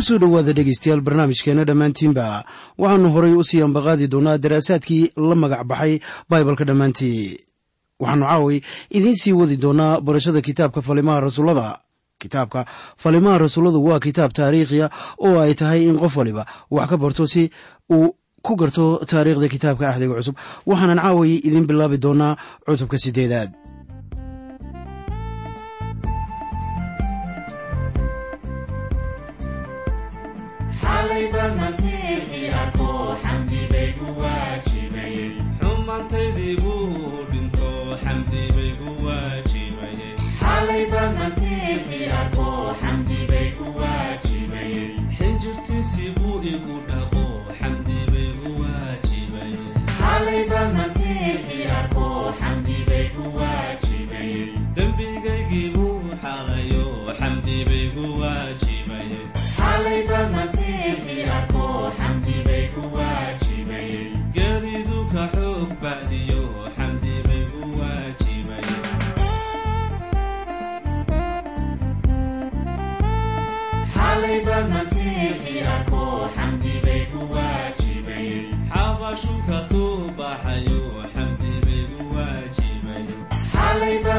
[0.00, 2.44] ku soo dhowaada dhegaystayaal barnaamijkeenna dhammaantiinba.
[2.80, 7.36] Waxaannu horay u sii ambaqaadi doonaa daraasaadkii la magac baxay baibalka dhammaantii
[8.00, 8.56] waxaannu caaway
[8.96, 11.84] idiin sii wadi doonaa barashada kitaabka falimaha rasuullada.
[12.18, 12.64] Kitaabka
[12.96, 14.88] falimaha rasuulladu waa kitaab taariikhiya
[15.20, 17.50] oo ay tahay in qof waliba wax ka barto si
[17.92, 20.36] uu ku garto taariikhda kitaabka axdiga cusub.
[20.64, 23.52] Waxaanan caaway idiin bilaabi doonaa cutubka sideedaad
[31.00, 32.24] علي بالمسيح
[32.62, 33.94] أكو حمدي بيت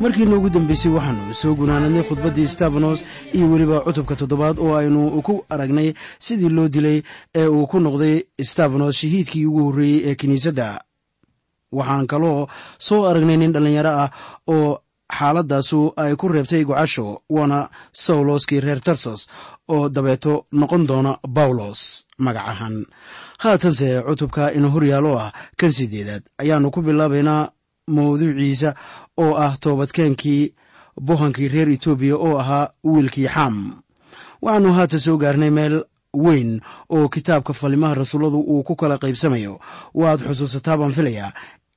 [0.00, 2.98] markiina ugu dambeysay waxaannu soo gunaanadnay khudbaddii stafanos
[3.32, 7.02] iyo weliba cutubka toddobaad oo aynu ku aragnay sidii loo dilay
[7.34, 10.80] ee uu ku noqday stafanos shahiidkii ugu horreeyey ee kiniisadda.
[11.72, 12.46] Waxaan kaloo
[12.78, 14.10] soo aragnay nin dhallinyaro ah
[14.46, 14.78] oo
[15.18, 19.26] xaaladaasu ay ku reebtay gocasho waana sawloskii reer tarsos
[19.68, 22.86] oo dabeeto noqon doona bawlos magac ahaan.
[23.42, 27.50] Haatanse cutubka ina horyaalo ah kan sideedaad ayaannu ku bilaabaynaa
[27.88, 28.74] mawduuciisa
[29.22, 30.42] oo ah toobadkeenkii
[31.06, 33.54] bohankii reer etoobiya oo ahaa wiilkii xam
[34.42, 35.76] waxaannu haatan soo gaarnay meel
[36.24, 39.60] weyn oo kitaabka falimaha rasuulladu uu ku kala qaybsamayo.
[39.94, 41.32] Waaad xusuusataa baan filayaa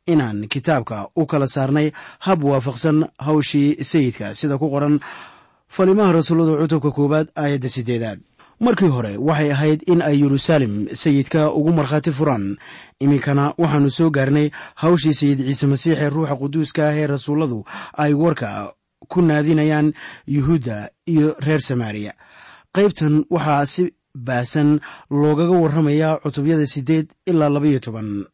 [0.08, 4.34] inaan kitaabka u kala saarnay hab waafaqsan hawshii sayidka.
[4.36, 5.00] Sida ku qoran
[5.70, 8.20] falimaha rasuulladu cutubka koowaad aayadda sideedaad
[8.66, 12.46] markii hore waxay ahayd in ay yeruusaalem sayidka ugu markhaati furaan.
[13.04, 14.48] Iminkana waxaannu soo gaarnay
[14.82, 17.60] hawshii sayid ciise masiix ee ruuxa quduuska ah ee rasuulladu
[18.04, 18.74] ay warka
[19.12, 19.94] ku naadinayaan
[20.36, 22.14] yuhuudda iyo reer samaariya.
[22.76, 23.84] Qaybtan waxaa si
[24.16, 24.80] baahsan
[25.10, 28.26] loogaga warramayaa cutubyada siddeed ilaa labaiyo toban.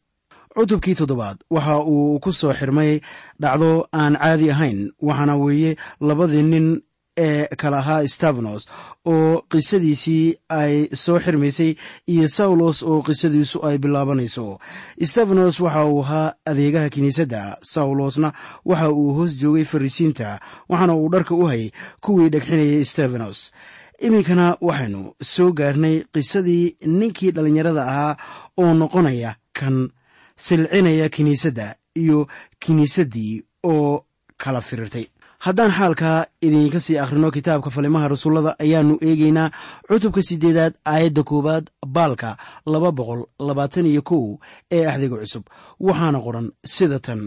[0.57, 2.99] Cutubkii toddobaad waxa uu ku soo xirmay
[3.39, 6.67] dhacdo aan caadi ahayn waxaana weeye labadii nin
[7.17, 8.67] ee kala ahaa stabanos
[9.13, 10.73] oo qisadiisii ay
[11.03, 11.71] soo xirmaysay
[12.13, 14.59] iyo sawlos oo qisadiisu ay bilaabanayso.
[15.09, 17.41] Stabanos waxa uu ahaa adeegaha kiniisadda.
[17.73, 18.29] Sawlosna
[18.65, 20.39] waxa uu hoos joogay farisiinta
[20.69, 21.71] waxaana uu dharka u hayay
[22.03, 23.51] kuwii dhegxinayay stabanos
[24.05, 25.01] iminkana waxaynu
[25.33, 28.17] soo gaarnay qisadii ninkii dhallinyarada ahaa
[28.61, 29.89] oo noqonaya kan
[30.45, 32.27] silcinaya kiniisadda iyo
[32.59, 34.05] kiniisaddii oo
[34.37, 35.05] kala firirtay
[35.45, 39.49] haddaan xaalkaa idinka sii akhrino kitaabka falimaha rasuullada ayaannu eegaynaa
[39.87, 44.37] cutubka siddeedaad aayadda koowaad baalka laba boqol labaatan iyo kow
[44.71, 45.43] ee axdiga cusub.
[45.79, 47.21] Waxaana qoran sida tan.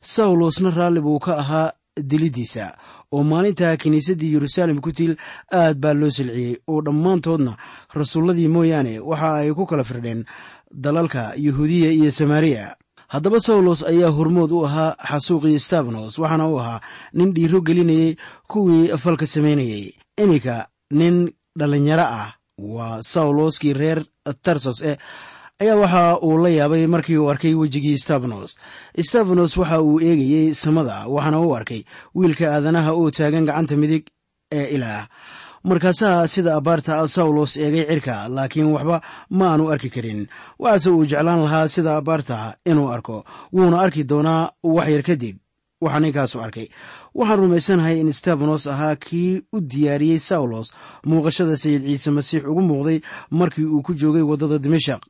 [0.00, 1.72] Sawlosna raalli buu ka ahaa
[2.10, 2.76] diliddiisa
[3.12, 5.16] oo maalintaa kiniisaddii yeruusaalem ku tiil
[5.52, 6.56] aad baa loo silciyey.
[6.68, 7.52] Oo dhammaantoodna
[7.94, 10.24] rasuulladii mooyaane waxa ay ku kala firdheen
[10.84, 12.76] dalalka yuhuudiya iyo samaariya
[13.12, 16.80] haddaba sawlos ayaa hormood u ahaa xasuuqii stabanos waxaana u ahaa
[17.18, 18.16] nin dhiiro gelinayey
[18.50, 19.84] kuwii falka samaynayey
[20.22, 20.54] iminka
[20.98, 21.16] nin
[21.58, 23.98] dhallinyaro ah waa sawloskii reer
[24.44, 24.96] tarsos eh
[25.62, 28.50] ayaa waxa uu la yaabay markii uu arkay wejigii stabanos
[29.08, 31.82] stabanos waxa uu eegayey samada waxaana u arkay
[32.14, 34.04] wiilka aadanaha oo taagan gacanta midig
[34.58, 35.02] ee ilaah
[35.68, 38.96] markaasaa sida abbaarta sawlos eegay cirka laakiin waxba
[39.38, 40.20] ma aanu arki karin.
[40.62, 42.36] Waxaase uu jeclaan lahaa sida abbaarta
[42.70, 43.16] inuu arko.
[43.54, 44.42] Wuuna arki doonaa
[44.76, 45.36] waxyar kadib.
[45.82, 46.66] Waxaa ninkaasu arkay.
[47.18, 50.66] Waxaan rumaysanahay in stabanos ahaa kii u diyaariyey sawlos
[51.08, 52.98] muuqashada sayid ciise masiix ugu muuqday
[53.38, 55.02] markii uu ku joogay waddada dimashaq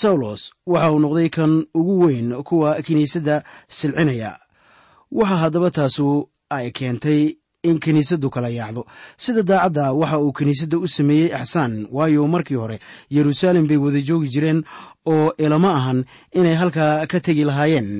[0.00, 0.40] sawlos
[0.72, 3.36] waxa uu noqday kan ugu weyn kuwa kiniisadda
[3.68, 4.32] silcinaya.
[5.18, 6.06] Waxa haddaba taasu
[6.50, 7.20] ay keentay
[7.68, 8.82] in kiniisaddu kala yaacdo.
[9.16, 12.78] Sida daacadda waxa uu kiniisadda u sameeyey axsaan waayo markii hore
[13.10, 14.60] yeruusaalem bay wada joogi jireen
[15.06, 16.04] oo ilama ahan
[16.38, 17.90] inay halkaa ka tegi lahaayeen.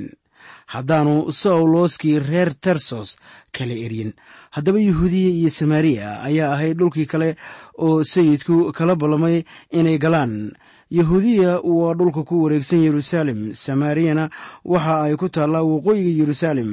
[0.75, 3.17] Haddaanu sawloskii reer tarsos
[3.53, 4.13] kala eryin
[4.57, 7.37] haddaba yuhuudiya iyo samaariya ayaa ahayd dhulkii kale
[7.79, 9.45] oo sayidku kala ballamay
[9.79, 10.53] inay galaan.
[10.91, 14.25] Yahuudiya waa dhulka ku wareegsan yeruusaalem samaariyana
[14.65, 16.71] waxa ay ku taallaa waqooyiga yeruusaalem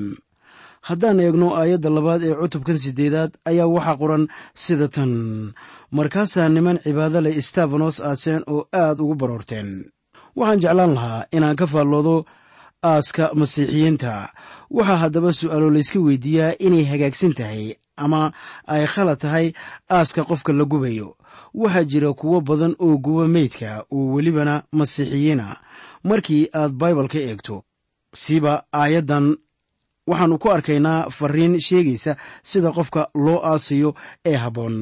[0.88, 4.24] haddaan eegno aayadda labaad ee cutubkan siddeedaad ayaa waxaa qoran
[4.63, 5.12] sida tan.
[5.98, 9.69] Markaasaa niman cibaado leh stabanos aaseen oo aad ugu baroorteen.
[10.38, 12.16] Waxaan jeclaan lahaa inaan ka faalloodo
[12.92, 14.13] aaska masiixiyiinta.
[14.78, 17.66] Waxaa haddaba su'aalo layska weydiiyaa inay hagaagsan tahay
[18.04, 18.22] ama
[18.74, 19.48] ay khalad tahay
[19.98, 21.10] aaska qofka la gubayo.
[21.62, 25.48] Waxaa jira kuwo badan oo guba meydka oo welibana masiixiyiina.
[26.10, 27.56] Markii aad baibalka eegto
[28.22, 29.25] siba aayaddan
[30.12, 32.12] waxaannu ku arkaynaa fariin sheegaysa
[32.50, 33.90] sida qofka loo aasayo
[34.30, 34.75] ee habboon.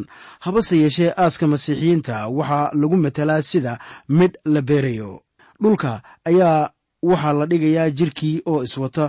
[0.46, 3.74] Habase yeeshee aaska masiixiyiinta waxaa lagu matalaa sida
[4.18, 5.12] midh la beerayo.
[5.62, 5.92] Dhulka
[6.30, 6.70] ayaa
[7.10, 9.06] waxaa la dhigayaa jirkii oo iswata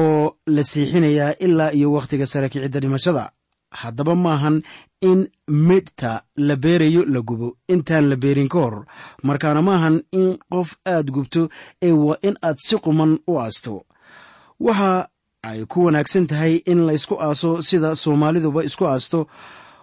[0.00, 3.24] oo la siixinayaa ilaa iyo wakhtiga sare kicidda dhimashada.
[3.80, 4.62] Haddaba maahan
[5.00, 8.76] in midhta la beerayo la gubo intaan la beerin ka hor.
[9.22, 11.48] Markaana maahan in qof aad gubto
[11.86, 13.74] ee waa in aad si quman u aasto.
[14.60, 15.08] Waxa
[15.42, 19.26] ay ku wanaagsan tahay in la ysku aaso sida soomaaliduba isku aasto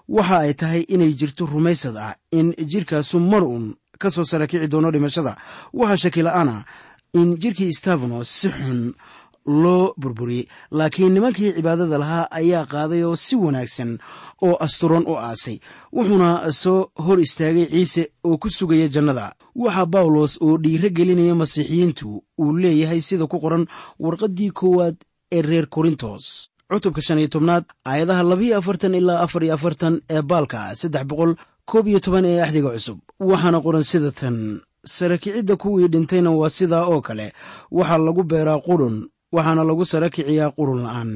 [0.08, 4.68] waxa ay tahay inay jirto rumaysad ah in jirkaasu mar uun ka soo sara kici
[4.72, 5.36] doono dhimashada.
[5.74, 6.64] Waxaa shakila-ana
[7.14, 8.94] in jirkii stabanos si xun
[9.46, 13.98] loo burburiyey laakiin nimankii cibaadada lahaa ayaa qaaday oo si wanaagsan
[14.42, 15.60] oo asturan u aasay
[15.92, 19.36] wuxuuna soo hor istaagay ciise oo ku sugaya jannada.
[19.56, 23.68] Waxaa bawlos oo dhiiro gelinaya masiixiyiintu uu leeyahay sida ku qoran
[24.00, 24.95] warqaddii koowaad
[25.36, 26.50] ee reer korintos.
[26.71, 31.31] Cutubka shan iyo tobnaad aayadaha labiyo afartan ilaa afar iyo afartan ee baalka saddex boqol
[31.69, 33.00] koob iyo toban ee axdiga cusub.
[33.30, 34.38] Waxaana qoran sida tan
[34.95, 37.28] sarakicidda kuwii dhintayna waa sidaa oo kale.
[37.78, 38.95] Waxaa lagu beeraa qurun
[39.36, 41.12] waxaana lagu sara kiciyaa qurun la'aan.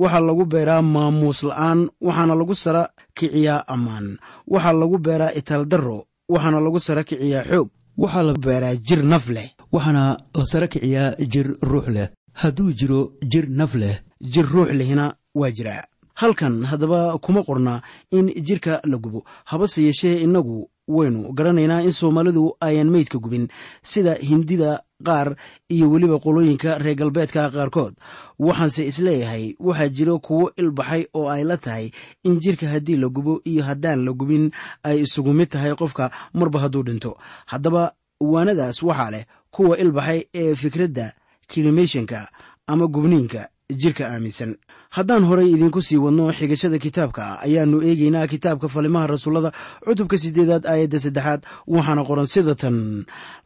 [0.00, 2.82] Waxaa lagu beeraa maamuus la'aan waxaana lagu sara
[3.18, 4.06] kiciyaa ammaan.
[4.52, 5.98] Waxaa lagu beeraa itaaldarro
[6.32, 7.68] waxaana lagu sara kiciyaa xoog.
[8.02, 10.02] Waxaa la beeraa jir naf leh waxaana
[10.38, 15.50] la sara kiciyaa jir ruux leh hadduu jiro jir naf leh jir ruux lehina waa
[15.50, 15.84] jiraa.
[16.14, 19.24] Halkan haddaba kuma qorna in jirka la gubo.
[19.44, 23.48] Habase yeeshee innagu waynu garanaynaa in soomaalidu ayan meydka gubin
[23.82, 25.36] sida hindida qaar
[25.68, 27.94] iyo weliba qolooyinka reer galbeedka qaarkood.
[28.38, 31.90] Waxaanse is leeyahay waxaa jiro kuwo ilbaxay oo ay la tahay
[32.24, 34.50] in jirka haddii la gubo iyo haddaan la gubin
[34.82, 37.16] ay isugu mid tahay qofka marba hadduu dhinto.
[37.46, 41.14] Haddaba waanadaas waxaa leh kuwa ilbaxay ee fikradda
[41.52, 42.20] kilimeshinka
[42.72, 43.42] ama gubniinka
[43.80, 44.50] jirka aaminsan.
[44.96, 49.50] Haddaan horay idinku sii wadno xigashada kitaabka ayaannu eegaynaa kitaabka falimaha rasuullada
[49.86, 51.40] cutubka siddeedaad aayadda saddexaad
[51.74, 52.76] waxaana qoran sida tan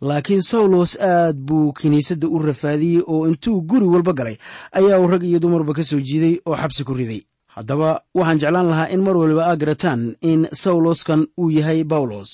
[0.09, 4.37] laakiin sawlos aad buu kiniisadda u rafaadiyey oo intuu guri walba galay
[4.79, 7.21] ayaa uu rag iyo dumarba ka soo jiiday oo xabsi ku riday.
[7.55, 12.31] Haddaba waxaan jeclaan lahaa in mar waliba aa garataan in sawloskan uu yahay bawlos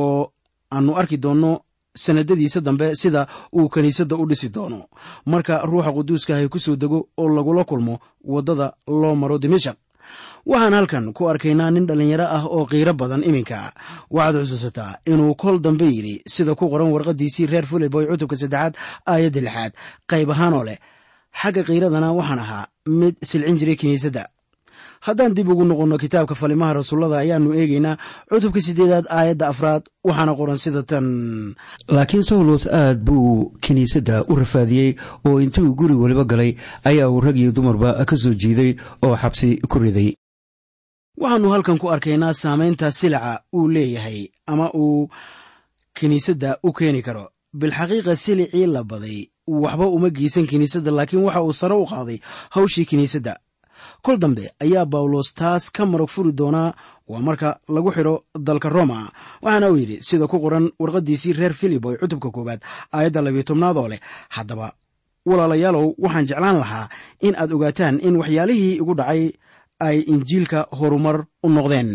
[0.00, 0.32] oo
[0.72, 1.52] aannu arki doonno
[1.96, 4.80] sanadadiisa dambe sida uu kiniisadda u dhisi doono.
[5.26, 9.76] Marka ruuxa quduuskahay ku soo dego oo lagula kulmo waddada loo maro dimashaq
[10.46, 13.72] waxaan halkan ku arkaynaa nin dhallinyaro ah oo qiiro badan iminka.
[14.10, 18.74] Waxaad xusuusataa inuu kol dambe yidhi sida ku qoran warqaddiisii reer filiboy cutubka saddexaad
[19.06, 19.72] aayadda lixaad
[20.10, 20.78] qayb ahaanoo leh.
[21.40, 24.22] Xagga qiiradana waxaan ahaa mid silcin jiray kiniisadda
[25.06, 27.96] haddaan dib ugu noqonno kitaabka falimaha rasuullada ayaannu eegaynaa
[28.30, 31.06] cutubka siddeedaad aayadda afraad waxaana qoran sida tan.
[31.88, 34.90] Laakiin sawlos aad buu kiniisadda u rafaadiyey
[35.28, 36.50] oo intuu guri waliba galay
[36.84, 40.10] ayaa uu rag iyo dumarba ka soo jiiday oo xabsi ku riday.
[41.20, 45.08] Waxaannu halkan ku arkaynaa saamaynta silaca uu leeyahay ama uu
[45.98, 47.28] kiniisadda u keeni karo.
[47.58, 52.18] Bilxaqiiqa silicii la baday waxba uma geysan kiniisadda laakiin waxa uu sare u qaaday
[52.54, 53.36] hawshii kiniisadda
[54.02, 56.72] kol dambe ayaa bawlos taas ka marag furi doonaa
[57.08, 59.10] waa marka lagu xidho dalka roma.
[59.42, 62.60] Waxaana uu yidhi sida ku qoran warqaddiisii reer filiboy cutubka koowaad
[62.92, 64.72] aayadda labiyo tobnaad oo leh haddaba
[65.26, 66.88] walaalayaalow waxaan jeclaan lahaa
[67.20, 69.32] in aad ogaataan in waxyaalihii igu dhacay
[69.80, 71.90] ay injiilka horumar u noqdeen.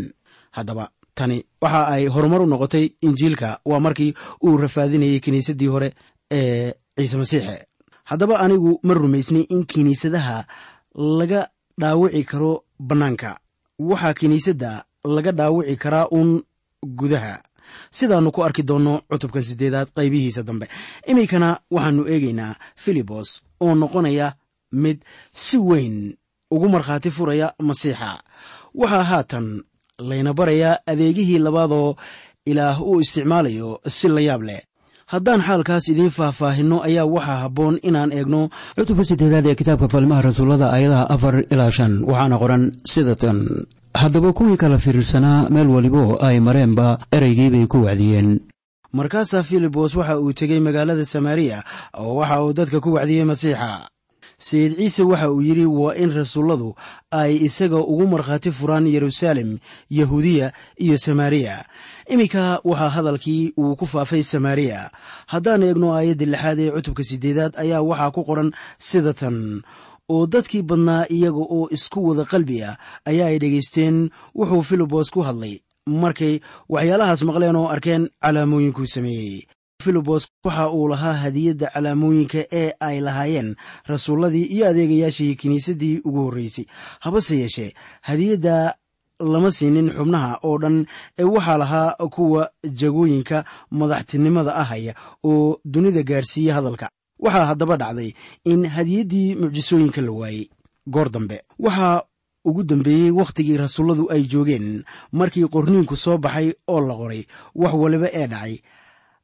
[0.51, 5.89] Haddaba tani waxa ay horumar u noqotay injiilka waa markii uu rafaadinayay kiniisaddii hore
[6.31, 7.67] ee ciise masiixe.
[8.03, 10.45] Haddaba anigu ma rumaysnay in kiniisadaha
[10.95, 11.49] laga
[11.79, 13.39] dhaawici karo bannaanka.
[13.79, 14.71] Waxaa kiniisadda
[15.15, 16.41] laga dhaawici karaa uun
[16.99, 17.35] gudaha.
[17.91, 20.67] Sidaannu ku arki doonno cutubkan siddeedaad qaybihiisa dambe.
[21.07, 23.29] Iminkana waxaannu eegaynaa filibos
[23.63, 24.27] oo noqonaya
[24.71, 24.97] mid
[25.33, 25.95] si weyn
[26.51, 28.09] ugu markhaati furaya masiixa.
[28.75, 29.47] Waxaa haatan
[30.09, 31.95] layna barayaa adeegihii labaadoo
[32.45, 34.61] ilaah uu isticmaalayo si la yaab leh
[35.13, 38.41] haddaan xaalkaas idiin faahfaahinno ayaa waxaa habboon inaan eegno
[38.77, 41.93] cutubka siddeedaad ee kitaabka falimaha rasuullada aayadaha afar ilaa shan.
[42.09, 43.37] Waxaana qoran sida tan
[44.01, 48.29] haddaba kuwii kala firirsanaa meel walibo ay mareenba ereygiibay ku wacdiyeen.
[48.97, 51.63] Markaasaa filibos waxa uu tegey magaalada samaariya
[52.01, 53.69] oo waxa uu dadka ku wacdiyey masiixa.
[54.47, 56.69] Sayid ciise waxa uu yidhi waa in rasuulladu
[57.11, 59.57] ay isaga ugu markhaati furaan yeruusaalem
[59.89, 60.47] yahuudiya
[60.85, 61.55] iyo samaariya
[62.07, 64.91] iminka waxaa hadalkii uu ku faafay samaariya
[65.27, 69.61] haddaan eegno aayaddii lixaad ee cutubka siddeedaad ayaa waxaa ku qoran sida tan.
[70.09, 72.75] Oo dadkii badnaa iyaga oo isku wada qalbi ah
[73.09, 75.55] ayaa ay dhegaysteen wuxuu filibos ku hadlay.
[75.87, 79.47] Markay waxyaalahaas maqleen oo arkeen calaamooyinkuu sameeyey.
[79.83, 83.55] Filibos waxa uu lahaa hadiyadda calaamooyinka ee ay lahaayeen
[83.87, 86.65] rasuulladii iyo adeegayaashii kiniisaddii ugu horreysay.
[86.99, 88.75] Habase yeeshee hadiyadda
[89.19, 90.85] lama siinin xubnaha oo dhan
[91.19, 94.93] ee waxaa lahaa kuwa jagooyinka madaxtinimada ahaya
[95.23, 96.89] oo dunida gaarsiiya hadalka.
[97.19, 98.13] Waxaa haddaba dhacday
[98.45, 100.49] in hadiyaddii mucjisooyinka la waayey.
[100.87, 102.01] Goor dambe waxaa
[102.45, 107.21] ugu dambeeyey wakhtigii rasuulladu ay joogeen markii qorniinku soo baxay oo la qoray
[107.55, 108.55] wax waliba ee dhacay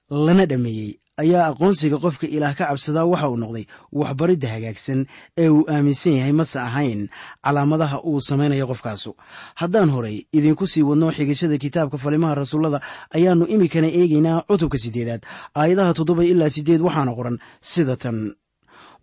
[0.09, 3.65] lana dhammeeyey ayaa aqoonsiga qofka ilaah ka cabsadaa waxa uu noqday
[3.99, 4.99] waxbaridda hagaagsan
[5.43, 7.01] ee uu aaminsan yahay mase ahayn
[7.45, 9.11] calaamadaha uu samaynayo qofkaasu.
[9.59, 12.79] Haddaan horay idinku sii wadno xigashada kitaabka falimaha rasuullada
[13.17, 15.21] ayaannu iminkana eegaynaa cutubka siddeedaad
[15.59, 17.37] aayadaha toddoba ilaa siddeed waxaana qoran
[17.71, 18.17] sida tan.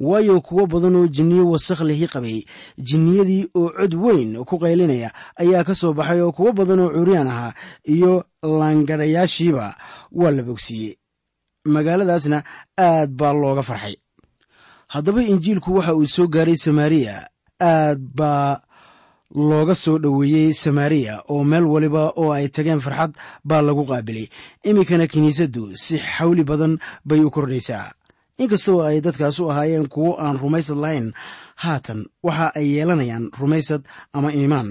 [0.09, 2.39] Waayo kuwo badan oo jinniyo wasakh lihi qabay
[2.89, 5.09] jinniyadii oo cod weyn ku qaylinaya
[5.43, 7.53] ayaa ka soo baxay oo kuwo badan oo curyaan ahaa
[7.95, 9.67] iyo laangadhayaashiiba
[10.21, 10.93] waa la bogsiiyey
[11.75, 12.39] magaaladaasna
[12.89, 13.95] aad baa looga farxay.
[14.93, 17.15] Haddaba injiilku waxa uu soo gaaray samaariya
[17.61, 18.61] aad baa
[19.35, 23.13] looga soo dhoweeyey samaariya oo meel waliba oo ay tageen farxad
[23.49, 24.27] baa lagu qaabilay.
[24.69, 26.75] Iminkana kiniisaddu si xawli badan
[27.09, 27.91] bay u kordhaysaa.
[28.43, 31.09] Inkastoo ay dadkaas u ahaayeen kuwo aan rumaysad lahayn
[31.63, 33.83] haatan waxa ay yeelanayaan rumaysad
[34.17, 34.71] ama iimaan.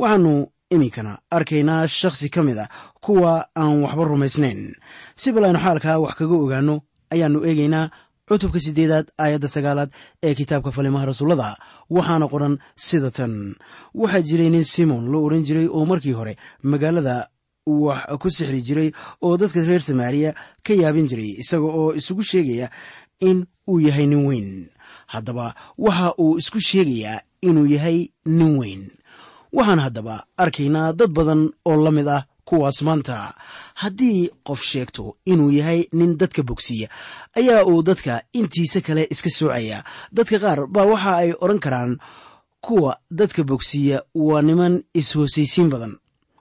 [0.00, 0.34] Waxaannu
[0.74, 2.66] iminkana arkaynaa shakhsi ka mid a
[3.04, 4.60] kuwa aan waxba rumaysnayn.
[5.16, 6.74] Si bal aynu xaalkaa wax kaga ogaanno
[7.14, 7.90] ayaannu eegaynaa
[8.28, 9.90] cutubka siddeedaad aayadda sagaalaad
[10.26, 11.48] ee kitaabka falimaha rasuullada
[11.90, 12.54] waxaana qoran
[12.86, 13.34] sida tan.
[14.00, 17.28] Waxaa jiray nin simon la odhan jiray oo markii hore magaalada
[17.66, 18.88] wax ku sixri jiray
[19.24, 20.30] oo dadka reer samaariya
[20.66, 22.68] ka yaabin jiray isaga oo isugu sheegaya
[23.20, 24.48] in uu yahay nin weyn.
[25.12, 28.82] Haddaba waxa uu isku sheegayaa inuu yahay nin weyn
[29.56, 33.16] waxaan haddaba arkaynaa dad badan oo la mid ah kuwaas maanta.
[33.82, 36.88] Haddii qof sheegto inuu yahay nin dadka bogsiiya
[37.38, 39.78] ayaa uu dadka intiisa kale iska soocaya.
[40.16, 41.92] Dadka qaar baa waxa ay odhan karaan
[42.60, 45.94] kuwa dadka bogsiiya waa niman is-hoosaysiin badan.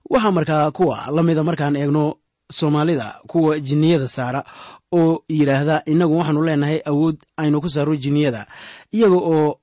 [0.10, 2.06] Waxaa markaa kuwa la mida markaan eegno
[2.52, 4.42] soomaalida kuwa jinniyada saara
[4.92, 8.48] oo yidhaahda innagu waxaanu leenahay awood aynu ku saaro jinniyada.
[8.92, 9.60] Iyaga oo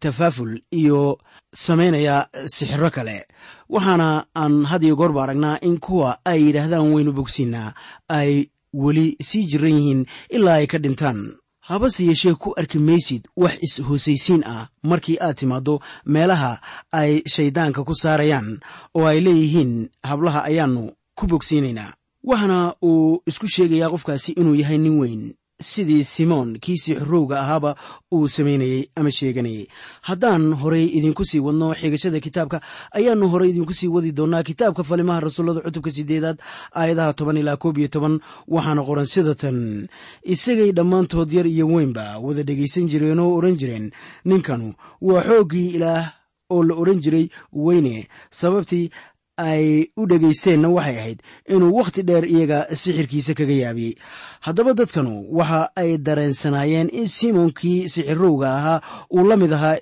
[0.00, 1.18] tafaaful iyo
[1.54, 3.26] samaynaya sixiro kale.
[3.68, 7.74] Waxaana aan had iyo goorba aragnaa in kuwa ay yidhaahdaan waynu bogsiinaa
[8.08, 11.36] ay weli sii jiran yihiin ilaa ay ka dhintaan.
[11.62, 16.60] Habase yeeshee ku arki maysid wax is-hoosaysiin ah markii aad timaaddo meelaha
[16.92, 18.58] ay shayddaanka ku saarayaan
[18.94, 21.92] oo ay leeyihiin hablaha ayaannu ku bogsiinaynaa
[22.24, 27.76] waxaana uu isku sheegayaa qofkaasi inuu yahay nin weyn sidii simoon kiisii xorowga ahaaba
[28.14, 29.66] uu samaynayey ama sheeganayay
[30.08, 32.60] haddaan horay idinku sii wadno xigashada kitaabka
[32.98, 36.38] ayaannu horay idinku sii wadi doonnaa kitaabka falimaha rasuullada cutubka sideedaad
[36.80, 39.88] aayadaha toban ilaa koob iyo toban waxaana qoran sida tan.
[40.22, 43.86] Isagay dhammaantood yar iyo weynba wada dhegaysan jireen oo odhan jireen
[44.24, 46.04] ninkanu waa xooggii ilaah
[46.50, 48.90] oo la odhan jiray weyne sababtii
[49.36, 53.94] ay u dhegaysteenna waxay ahayd inuu wakhti dheer iyaga sixirkiisa kaga yaabiyey.
[54.40, 59.76] Haddaba dadkanu waxa ay dareensanaayeen in simoonkii sixirowga ahaa uu la mid ahaa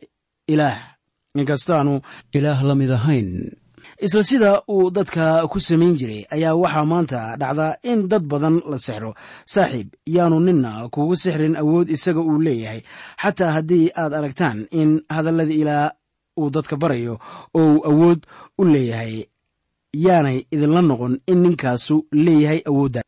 [0.48, 0.78] ilaah.
[1.34, 2.00] Inkastaanu
[2.32, 3.50] ilaah la mid ahayn.
[4.00, 8.78] Isla sida uu dadka ku samayn jiray ayaa waxaa maanta dhacda in dad badan la
[8.78, 9.14] sixro.
[9.46, 12.80] Saaxiib yaanu ninna kugu sixrin awood isaga uu leeyahay.
[13.22, 15.90] Xataa haddii aad aragtaan in hadallada ilaah
[16.40, 17.18] uu dadka barayo
[17.54, 18.20] oo awood
[18.58, 19.24] u leeyahay
[19.94, 23.02] yaanay idinla noqon in ninkaasu leeyahay awoodda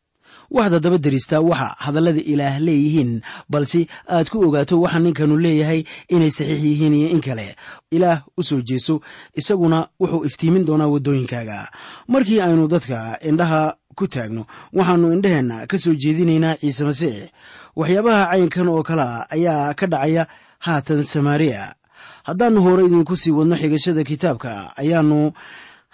[0.51, 5.81] waxaad haddaba daristaa waxa hadallada ilaah leeyihiin balse aad ku ogaato waxa ninkanu leeyahay
[6.13, 7.55] inay saxiix yihiin iyo in kale.
[7.91, 9.01] Ilaah u soo jeeso
[9.33, 11.71] isaguna wuxuu iftiimin doonaa waddooyinkaaga.
[12.07, 17.29] Markii aynu dadka indhaha ku taagno waxaannu indhaheenna ka soo jeedinaynaa ciise masiix.
[17.75, 20.27] Waxyaabaha caynkan oo kalea ayaa ka dhacaya
[20.59, 21.73] haatan samaariya.
[22.23, 25.31] Haddaannu hore idinku sii wadno xigashada kitaabka ayaannu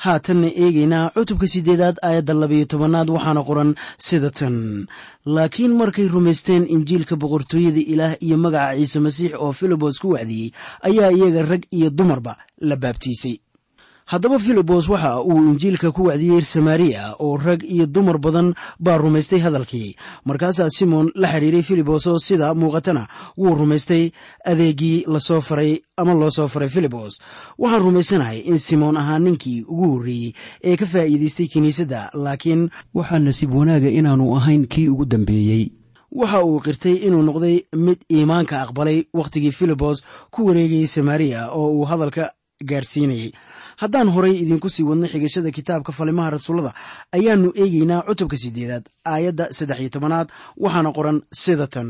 [0.06, 3.72] haatanna eegaynaa cutubka siddeedaad aayadda labayo tobanaad waxaana qoran
[4.08, 4.56] sida tan
[5.36, 10.50] laakiin markay rumaysteen injiilka boqortooyada ilaah iyo magaca ciise masiix oo filibos ku wacdiyey
[10.88, 12.34] ayaa iyaga rag iyo dumarba
[12.70, 13.36] la baabtiisay
[14.12, 19.40] haddaba filibos waxa uu injiilka ku wacdiyey samaariya oo rag iyo dumar badan baa rumaystay
[19.40, 19.96] hadalkii.
[20.26, 24.12] Markaasaa simon la xiriiray filibos oo sida muuqatana wuu rumaystay
[24.46, 27.20] adeegii la soo faray ama loo soo faray filibos
[27.58, 33.54] waxaan rumaysanahay in simoon ahaa ninkii ugu horreeyey ee ka faa'iidaystay kiniisadda laakiin waxaa nasiib
[33.56, 35.64] wanaaga inaannu ahayn kii ugu dambeeyey
[36.12, 40.02] waxa uu qirtay inuu noqday mid iimaanka aqbalay wakhtigii filibos
[40.34, 42.32] ku wareegayay samaariya oo uu hadalka
[42.70, 43.32] gaarsiinayay.
[43.82, 46.74] Haddaan horay idinku sii wadno xigashada kitaabka falimaha rasuullada
[47.12, 51.90] ayaannu eegaynaa cutubka siddeedaad aayadda saddex iyo tobanaad waxaana qoran sida tan.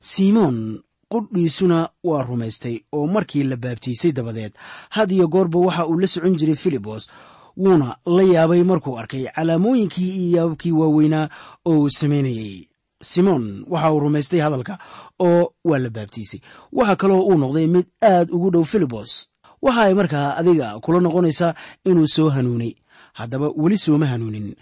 [0.00, 0.80] Simoon
[1.12, 4.52] qudhiisuna waa rumaystay oo markii la baabtiisay dabadeed
[4.90, 7.08] had iyo goorba waxa uu la socon jiray filibos
[7.56, 11.28] wuuna la yaabay markuu arkay calaamooyinkii iyo yaababkii waaweynaa
[11.66, 12.68] oo uu samaynayey
[13.02, 14.78] simoon waxa uu rumaystay hadalka
[15.18, 16.40] oo waa la baabtiisay.
[16.72, 19.26] Waxaa kaloo uu noqday mid aad ugu dhow filibos
[19.62, 22.72] waxa ay markaa adiga kula noqonaysaa inuu soo hanuunay.
[23.18, 24.54] Haddaba weli sooma hanuunin.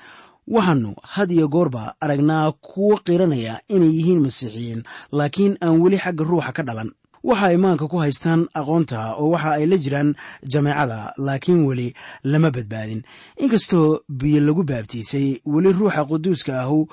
[0.48, 4.82] Waxaannu had iyo goorba aragnaa kuwo qiranaya inay yihiin masiixiyiin
[5.12, 6.90] laakiin aan weli xagga ruuxa ka dhalan.
[7.24, 10.14] Waxa ay maanka ku haystaan aqoonta oo waxa ay la jiraan
[10.52, 11.88] jameecada laakiin weli
[12.24, 13.02] lama badbaadin.
[13.42, 16.88] Inkastoo biyo lagu baabtiisay weli ruuxa quduuska ahu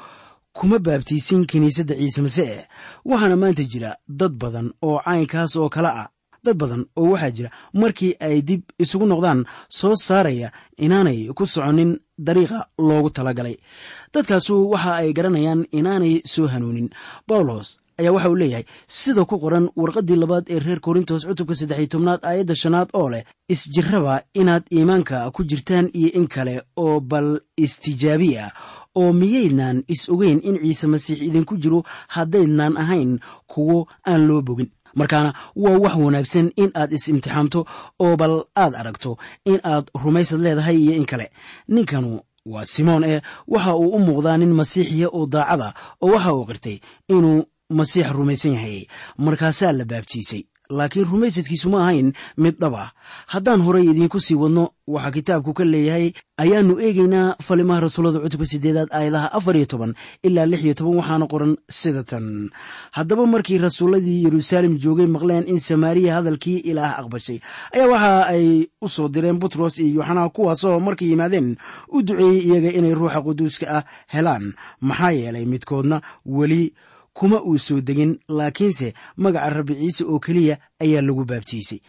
[0.58, 2.68] kuma baabtiisin kiniisadda ciise masiix.
[3.06, 6.08] Waxaana maanta jira dad badan oo caynkaas oo kale ah
[6.46, 7.50] dad badan oo waxaa jira
[7.82, 9.42] markii ay dib isugu noqdaan
[9.80, 10.50] soo saaraya
[10.86, 11.92] inaanay ku soconin
[12.28, 13.56] dariiqa loogu talagalay.
[14.14, 16.90] Dadkaasu waxa ay garanayaan inaanay soo hanuunin.
[17.28, 17.68] Bawlos
[18.00, 22.22] ayaa waxa uu leeyahay sida ku qoran warqaddii labaad ee reer korintos cutubka saddexiy tobnaad
[22.30, 27.30] aayadda shanaad oo leh isjirraba inaad iimaanka ku jirtaan iyo in kale oo bal
[27.66, 28.46] istijaabiya
[29.00, 31.80] oo miyaynaan is ogeyn in ciise masiix idinku jiro
[32.16, 33.12] haddaynaan ahayn
[33.52, 33.78] kuwo
[34.12, 35.32] aan loo bogin markaana
[35.64, 37.60] waa wax wanaagsan in aad is-imtixaamto
[38.04, 39.12] oo bal aad aragto
[39.52, 41.28] in aad rumaysad leedahay iyo in kale.
[41.74, 42.12] Ninkanu
[42.54, 43.22] waa simoon eh
[43.54, 46.78] waxa uu u muuqdaa nin masiixiya oo daacada oo waxa uu qirtay
[47.16, 47.44] inuu
[47.80, 48.80] masiix rumaysan yahay.
[49.26, 52.76] Markaasaa la baabtiisay laakiin rumaysadkiisu ma ahayn mid dhab
[53.34, 58.90] haddaan horay idiinku sii wadno waxaa kitaabku ka leeyahay ayaannu eegaynaa falimaha rasuullada cutubka sideedaad
[58.98, 59.92] aayadaha afar iyo toban
[60.28, 62.50] ilaa lix iyo toban waxaana qoran sida tan.
[62.92, 67.40] Haddaba markii rasuulladii yeruusaalem joogay maqleen in samaariya hadalkii ilaah aqbashay
[67.74, 68.46] ayaa waxa ay
[68.82, 71.56] u soo direen butros iyo yuxanaa kuwaasoo markay yimaadeen
[71.96, 74.54] u duceeyey iyaga inay ruuxa quduuska ah helaan.
[74.82, 76.74] Maxaa yeelay midkoodna weli
[77.18, 78.88] kuma uu soo degin laakiinse
[79.24, 81.80] magaca rabbi ciise oo keliya ayaa lagu baabtiisay.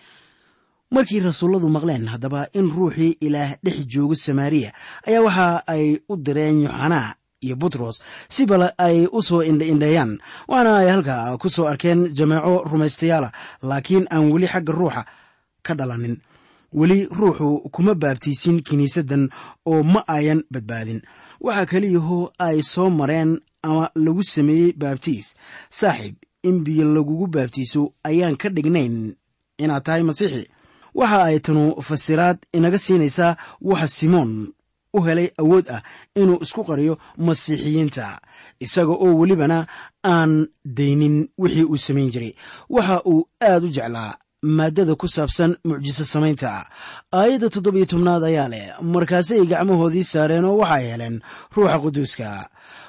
[0.94, 4.70] Markii rasuulladu maqleen haddaba in ruuxii ilaah dhex joogo samaariya
[5.08, 7.96] ayaa waxa ay u direen yuxanaa iyo butros
[8.34, 10.12] si bal ay u soo indhaindheeyaan
[10.48, 13.32] waana ay halkaa ku soo arkeen jameeco rumaystayaala
[13.68, 15.02] laakiin aan weli xagga ruuxa
[15.66, 16.16] ka dhalanin.
[16.78, 19.24] Weli ruuxu kuma baabtiisin kiniisaddan
[19.70, 21.00] oo ma ayan badbaadin.
[21.40, 23.30] Waxaa keliyahoo ay soo mareen
[23.68, 25.26] ama lagu sameeyey baabtiis
[25.78, 26.14] saaxiib
[26.48, 28.96] in biyo lagugu baabtiiso ayaan ka dhignayn
[29.62, 30.44] inaad tahay masiixi.
[30.98, 33.32] Waxa ay tanu fasiraad inaga siinaysaa
[33.70, 34.30] waxa simoon
[34.96, 35.82] u helay awood ah
[36.20, 36.94] inuu isku qariyo
[37.26, 38.06] masiixiyiinta
[38.64, 39.58] isaga oo welibana
[40.12, 40.32] aan
[40.78, 42.32] daynin wixii uu samayn jiray.
[42.74, 44.12] Waxa uu aad u jeclaa
[44.56, 46.50] maaddada ku saabsan mucjiso samaynta.
[47.18, 51.16] Aayadda toddobiyo tobnaad ayaa leh markaasay gacmahoodii saareen oo waxay heleen
[51.54, 52.28] ruuxa quduuska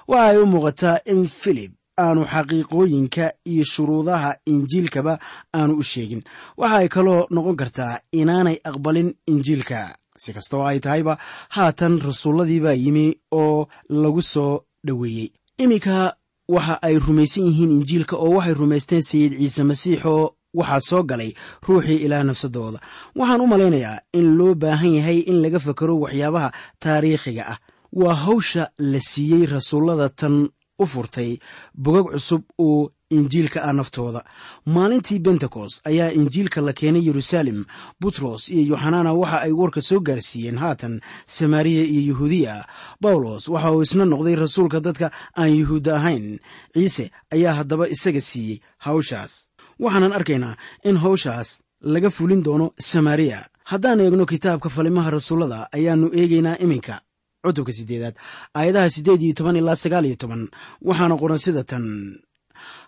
[0.08, 5.14] waxa ay u muuqataa in filib aanu xaqiiqooyinka iyo shuruudaha injiilkaba
[5.58, 6.22] aanu u sheegin.
[6.58, 9.80] Waxa ay kaloo noqon kartaa inaanay aqbalin injiilka.
[10.22, 11.14] Si kastoo ay tahayba
[11.56, 14.54] haatan rasuulladiibaa yimi oo lagu soo
[14.88, 15.30] dhoweeyey.
[15.64, 16.16] Iminka
[16.56, 20.24] waxa ay rumaysan yihiin injiilka oo waxay rumaysteen sayid ciise masiixoo
[20.60, 21.32] waxaa soo galay
[21.68, 22.80] ruuxii ilaah nafsadooda.
[23.16, 26.50] Waxaan u malaynayaa in loo baahan yahay in laga fakaro waxyaabaha
[26.84, 27.58] taariikhiga ah
[28.02, 30.36] waa hawsha la siiyey rasuullada tan
[30.80, 31.32] u furtay
[31.84, 34.22] bogag cusub oo injiilka ah naftooda.
[34.76, 37.60] Maalintii bentekost ayaa injiilka la keenay yeruusaalem
[38.02, 40.94] butros iyo yoxanana waxa ay warka soo gaarsiiyeen haatan
[41.36, 42.56] samaariya iyo yuhuudiya.
[43.02, 45.08] Bawlos waxa uu isna noqday rasuulka dadka
[45.40, 46.28] aan yuhuudda ahayn.
[46.74, 49.32] Ciise ayaa haddaba isaga siiyey hawshaas.
[49.80, 50.56] Waxaanan arkaynaa
[50.90, 51.50] in hawshaas
[51.94, 53.40] laga fulin doono samaariya.
[53.72, 56.96] Haddaan eegno kitaabka falimaha rasuullada ayaannu eegaynaa iminka
[57.48, 58.16] cutubka sideedaad.
[58.58, 60.50] Aayadaha siddeed iyo toban ilaa sagaal iyo toban.
[60.82, 61.86] Waxaana qoran sida tan.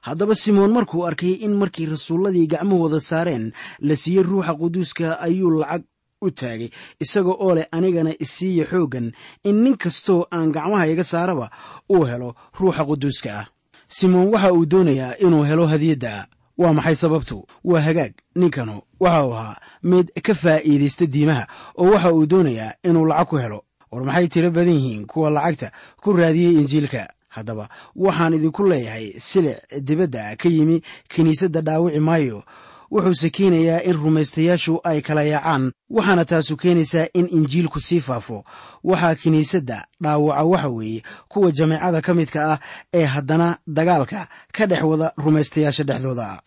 [0.01, 5.83] Haddaba simoon markuu arkay in markii rasuulladii gacmahooda saareen la siiyey ruuxa quduuska ayuu lacag
[6.21, 6.69] u taagay.
[6.99, 9.11] Isaga oo leh anigana isiiya xooggan
[9.43, 11.47] in nin kastoo aan gacmaha iga saaraba
[11.93, 13.45] uu helo ruuxa quduuska ah.
[13.87, 16.27] Simoon waxa uu doonayaa inuu helo hadiyadda.
[16.57, 17.45] Waa maxay sababtu?
[17.63, 18.13] Waa hagaag.
[18.35, 23.37] Ninkanu waxa uu ahaa mid ka faa'iidaysta diimaha oo waxa uu doonayaa inuu lacag ku
[23.37, 25.71] helo war maxay tiro badan yihiin kuwa lacagta
[26.01, 27.07] ku raadiyey injiilka?
[27.29, 32.43] Haddaba waxaan idinku leeyahay silic dibadda ka yimi kiniisadda dhaawici maayo.
[32.91, 38.43] Wuxuuse keenayaa in rumaystayaashu ay kala yaacaan waxaana taasu keenaysaa in injiilku sii faafo.
[38.83, 42.59] Waxaa kiniisadda dhaawaca waxa weeye kuwa jameecada ka midka ah
[42.93, 46.41] ee haddana dagaalka ka dhex wada rumaystayaasha dhexdooda.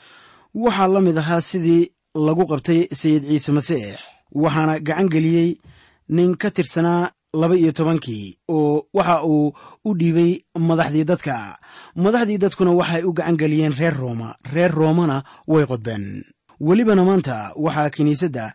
[0.54, 3.98] Waxaa la mid ahaa sidii lagu qabtay sayid ciise masiix
[4.34, 5.58] waxaana gacan geliyey
[6.08, 9.52] nin ka tirsanaa laba iyo tobankii oo waxa uu
[9.84, 11.56] u dhiibay madaxdii dadka.
[11.96, 14.36] Madaxdii dadkuna waxay u gacan geliyeen reer rooma.
[14.52, 16.24] Reer roomana way qodbeen.
[16.60, 18.52] Welibana maanta waxaa kiniisadda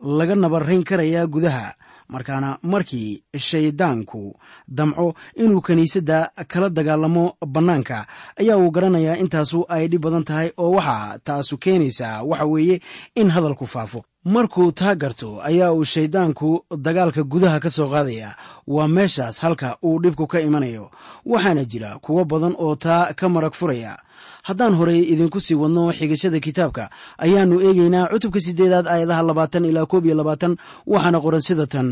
[0.00, 1.74] laga nabarayn karayaa gudaha
[2.08, 8.06] markaana markii shayddaanku damco inuu kiniisadda kala dagaalamo bannaanka
[8.40, 12.80] ayaa uu garanayaa intaasu ay dhib badan tahay oo waxaa taasu keenaysaa waxa weeye
[13.14, 16.48] in hadalku faafo markuu taa garto ayaa uu shayddaanku
[16.86, 18.30] dagaalka gudaha ka soo qaadaya.
[18.74, 20.90] Waa meeshaas halka uu dhibku ka imanayo
[21.32, 23.92] waxaana jira kuwo badan oo taa ka marag furaya.
[24.46, 26.84] Haddaan horey idinku sii wadno xigashada kitaabka
[27.24, 30.52] ayaannu eegaynaa cutubka siddeedaad aayadaha labaatan ilaa koob iyo labaatan
[30.92, 31.88] waxaana qoran sida tan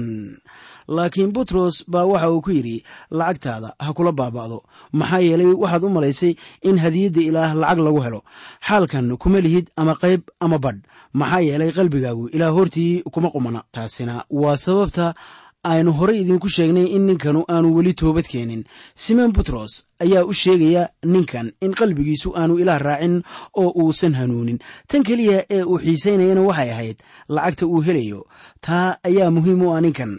[0.88, 4.58] laakiin butros baa waxa uu ku yidhi lacagtaada ha kula baaba'do.
[4.92, 6.32] Maxaa yeelay waxaad u malaysay
[6.68, 8.20] in hadiyadda ilaah lacag lagu helo.
[8.66, 10.80] Xaalkan kuma lihid ama qayb ama badh.
[11.14, 13.60] Maxaa yeelay qalbigaagu ilaa hortii kuma qumana.
[13.72, 15.14] Taasina waa sababta
[15.70, 18.62] aynu horey idinku sheegnay in ninkanu aanu weli toobad keenin.
[19.04, 19.72] Simon butros
[20.04, 23.14] ayaa u sheegaya ninkan in qalbigiisu aanu ilaah raacin
[23.62, 24.58] oo uusan hanuunin.
[24.88, 26.98] Tan keliya ee uu xiisaynayana waxay ahayd
[27.28, 28.20] lacagta uu helayo
[28.66, 30.12] taa ayaa muhiim u ah ninkan.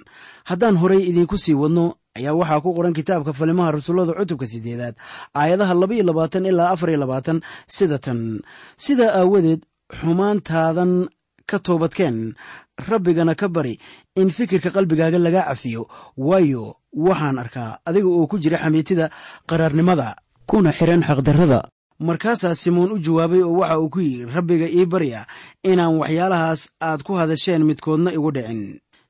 [0.50, 1.86] Haddaan horey idinku sii wadno
[2.18, 4.96] ayaa waxaa ku qoran kitaabka falimaha rasuullada cutubka sideedaad
[5.40, 7.38] aayadaha labaiyo labaatan ilaa afar labaatan
[7.76, 8.20] sida tan.
[8.86, 9.62] Sidaa aawadeed
[10.00, 10.92] xumaantaadan
[11.50, 12.18] ka toobadkeen
[12.90, 13.80] rabbigana ka bari
[14.16, 15.88] in fikirka qalbigaaga laga cafiyo.
[16.18, 19.10] Waayo waxaan arkaa adiga oo ku jira xamiitida
[19.50, 20.16] qaraarnimada.
[20.50, 21.60] Kuna xihan xaqdarrada.
[22.00, 25.22] Markaasaa simoon u jawaabay oo waxa uu ku yidhi rabbiga ii barya
[25.64, 28.62] inaan waxyaalahaas aad ku hadasheen midkoodna igu dhicin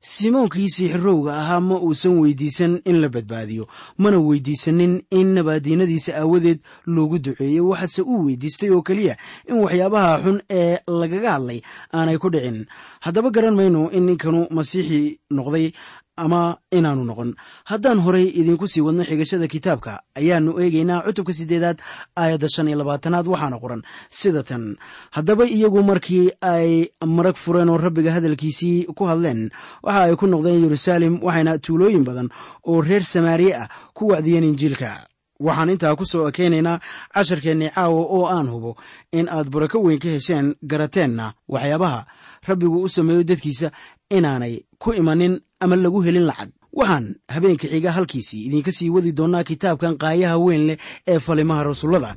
[0.06, 3.64] simoonkii siixirowga ahaa ma uusan weydiisan in la badbaadiyo
[3.98, 9.16] mana weydiisanin in nabaadiinadiisa aawadeed loogu duceeyo waxaase uu weydiistay oo keliya
[9.50, 11.60] in waxyaabaha xun ee lagaga hadlay
[11.94, 12.66] aanay ku dhicin.
[13.00, 15.66] Haddaba garan mayno in ninkanu masiixii noqday
[16.16, 17.30] ama inaanu noqon.
[17.64, 21.78] Haddaan horay idiinku sii wadno xigashada kitaabka ayaanu eegaynaa cutubka sideedaad
[22.16, 24.76] aayadda shan iyo labaatanaad waxaana qoran sida tan.
[25.10, 29.50] Haddaba iyagu markii ay marag fureen oo rabbiga hadalkiisii ku hadleen
[29.82, 32.28] waxa ay ku noqdeen yeruusaalem waxayna tuulooyin badan
[32.66, 35.06] oo reer samaariye ah ku wacdiyeen injiilka.
[35.36, 36.80] Waxaan intaa ku soo ekeynaynaa
[37.14, 38.72] casharkeennii caawa oo aan hubo
[39.12, 42.06] in aad barako weyn ka hesheen garateenna waxyaabaha
[42.48, 43.68] rabbigu u sameeyo dadkiisa
[44.10, 46.50] inaanay ku imanin ama lagu helin lacag.
[46.76, 50.76] Waxaan habeenka xiga halkiisii idinka sii wadi doonnaa kitaabkan qaayaha weyn leh
[51.08, 52.16] ee falimaha rasuullada